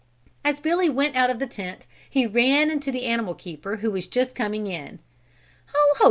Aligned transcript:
As 0.43 0.59
Billy 0.59 0.89
went 0.89 1.15
out 1.15 1.29
of 1.29 1.37
the 1.37 1.45
tent 1.45 1.85
he 2.09 2.25
ran 2.25 2.71
into 2.71 2.91
the 2.91 3.05
animal 3.05 3.35
keeper 3.35 3.75
who 3.75 3.91
was 3.91 4.07
just 4.07 4.33
coming 4.33 4.65
in. 4.65 4.97
"Ho, 5.67 5.87
ho! 5.95 5.99